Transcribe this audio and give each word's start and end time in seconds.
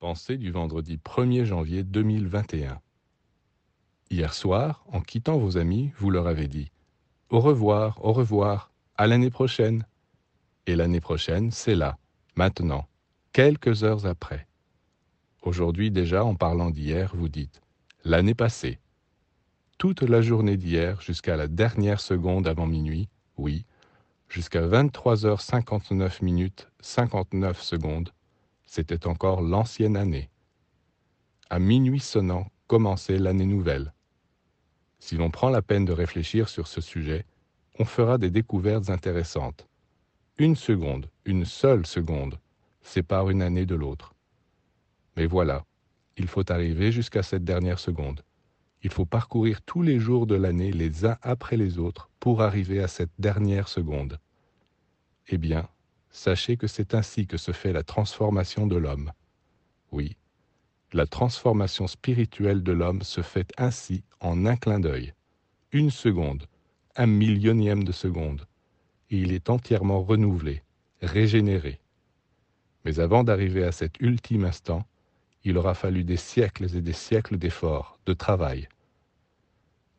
Pensée 0.00 0.36
du 0.36 0.52
vendredi 0.52 0.96
1er 0.96 1.44
janvier 1.44 1.82
2021. 1.82 2.80
Hier 4.10 4.32
soir, 4.32 4.84
en 4.92 5.00
quittant 5.00 5.38
vos 5.38 5.58
amis, 5.58 5.90
vous 5.98 6.10
leur 6.10 6.28
avez 6.28 6.46
dit⁇ 6.46 6.66
Au 7.30 7.40
revoir, 7.40 7.98
au 8.04 8.12
revoir, 8.12 8.70
à 8.96 9.08
l'année 9.08 9.30
prochaine⁇ 9.30 9.80
Et 10.68 10.76
l'année 10.76 11.00
prochaine, 11.00 11.50
c'est 11.50 11.74
là, 11.74 11.98
maintenant, 12.36 12.86
quelques 13.32 13.82
heures 13.82 14.06
après. 14.06 14.46
Aujourd'hui 15.42 15.90
déjà, 15.90 16.24
en 16.24 16.36
parlant 16.36 16.70
d'hier, 16.70 17.10
vous 17.16 17.28
dites⁇ 17.28 17.56
L'année 18.04 18.36
passée⁇ 18.36 18.74
Toute 19.78 20.02
la 20.02 20.22
journée 20.22 20.56
d'hier 20.56 21.00
jusqu'à 21.00 21.36
la 21.36 21.48
dernière 21.48 21.98
seconde 21.98 22.46
avant 22.46 22.68
minuit, 22.68 23.08
oui, 23.36 23.64
jusqu'à 24.28 24.64
23h59 24.64 26.22
minutes 26.22 26.68
59 26.82 27.60
secondes, 27.60 28.12
c'était 28.68 29.06
encore 29.06 29.40
l'ancienne 29.40 29.96
année. 29.96 30.28
À 31.48 31.58
minuit 31.58 32.00
sonnant 32.00 32.46
commençait 32.66 33.16
l'année 33.18 33.46
nouvelle. 33.46 33.94
Si 34.98 35.16
l'on 35.16 35.30
prend 35.30 35.48
la 35.48 35.62
peine 35.62 35.86
de 35.86 35.92
réfléchir 35.92 36.50
sur 36.50 36.68
ce 36.68 36.82
sujet, 36.82 37.24
on 37.78 37.86
fera 37.86 38.18
des 38.18 38.30
découvertes 38.30 38.90
intéressantes. 38.90 39.66
Une 40.36 40.54
seconde, 40.54 41.08
une 41.24 41.46
seule 41.46 41.86
seconde, 41.86 42.38
sépare 42.82 43.30
une 43.30 43.40
année 43.40 43.64
de 43.64 43.74
l'autre. 43.74 44.14
Mais 45.16 45.26
voilà, 45.26 45.64
il 46.18 46.26
faut 46.26 46.52
arriver 46.52 46.92
jusqu'à 46.92 47.22
cette 47.22 47.44
dernière 47.44 47.78
seconde. 47.78 48.22
Il 48.82 48.90
faut 48.90 49.06
parcourir 49.06 49.62
tous 49.62 49.80
les 49.80 49.98
jours 49.98 50.26
de 50.26 50.34
l'année 50.34 50.72
les 50.72 51.06
uns 51.06 51.16
après 51.22 51.56
les 51.56 51.78
autres 51.78 52.10
pour 52.20 52.42
arriver 52.42 52.82
à 52.82 52.88
cette 52.88 53.12
dernière 53.18 53.68
seconde. 53.68 54.18
Eh 55.28 55.38
bien, 55.38 55.68
sachez 56.10 56.56
que 56.56 56.66
c'est 56.66 56.94
ainsi 56.94 57.26
que 57.26 57.36
se 57.36 57.52
fait 57.52 57.72
la 57.72 57.82
transformation 57.82 58.66
de 58.66 58.76
l'homme. 58.76 59.12
Oui, 59.92 60.16
la 60.92 61.06
transformation 61.06 61.86
spirituelle 61.86 62.62
de 62.62 62.72
l'homme 62.72 63.02
se 63.02 63.20
fait 63.20 63.52
ainsi 63.58 64.04
en 64.20 64.46
un 64.46 64.56
clin 64.56 64.80
d'œil, 64.80 65.12
une 65.72 65.90
seconde, 65.90 66.46
un 66.96 67.06
millionième 67.06 67.84
de 67.84 67.92
seconde, 67.92 68.46
et 69.10 69.18
il 69.18 69.32
est 69.32 69.50
entièrement 69.50 70.02
renouvelé, 70.02 70.62
régénéré. 71.02 71.80
Mais 72.84 73.00
avant 73.00 73.22
d'arriver 73.22 73.64
à 73.64 73.72
cet 73.72 74.00
ultime 74.00 74.44
instant, 74.44 74.84
il 75.44 75.58
aura 75.58 75.74
fallu 75.74 76.04
des 76.04 76.16
siècles 76.16 76.74
et 76.76 76.82
des 76.82 76.92
siècles 76.92 77.38
d'efforts, 77.38 77.98
de 78.06 78.12
travail. 78.12 78.68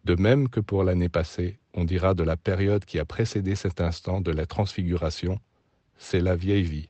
De 0.06 0.16
même 0.16 0.50
que 0.50 0.60
pour 0.60 0.84
l'année 0.84 1.10
passée, 1.10 1.60
on 1.74 1.84
dira 1.86 2.14
de 2.14 2.24
la 2.24 2.36
période 2.36 2.86
qui 2.86 3.00
a 3.00 3.06
précédé 3.06 3.56
cet 3.56 3.80
instant 3.80 4.22
de 4.22 4.32
la 4.32 4.46
transfiguration, 4.46 5.40
c'est 6.00 6.22
la 6.22 6.36
vieille 6.36 6.64
vie. 6.64 6.90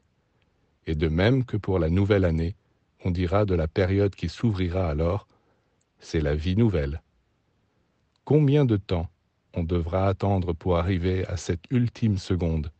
Et 0.87 0.95
de 0.95 1.09
même 1.09 1.43
que 1.43 1.57
pour 1.57 1.79
la 1.79 1.89
nouvelle 1.89 2.23
année, 2.23 2.55
on 3.03 3.11
dira 3.11 3.43
de 3.43 3.55
la 3.55 3.67
période 3.67 4.15
qui 4.15 4.29
s'ouvrira 4.29 4.87
alors, 4.89 5.27
c'est 5.99 6.21
la 6.21 6.35
vie 6.35 6.55
nouvelle. 6.55 7.01
Combien 8.23 8.63
de 8.63 8.77
temps 8.77 9.09
on 9.53 9.63
devra 9.63 10.07
attendre 10.07 10.53
pour 10.53 10.77
arriver 10.77 11.25
à 11.25 11.35
cette 11.35 11.65
ultime 11.71 12.17
seconde? 12.17 12.71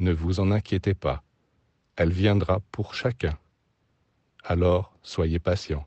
Ne 0.00 0.12
vous 0.12 0.40
en 0.40 0.50
inquiétez 0.50 0.94
pas, 0.94 1.22
elle 1.96 2.12
viendra 2.12 2.60
pour 2.72 2.94
chacun. 2.94 3.38
Alors, 4.44 4.92
soyez 5.02 5.38
patient. 5.38 5.86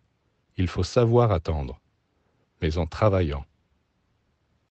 Il 0.58 0.68
faut 0.68 0.84
savoir 0.84 1.32
attendre, 1.32 1.80
mais 2.62 2.78
en 2.78 2.88
travaillant. 2.88 3.46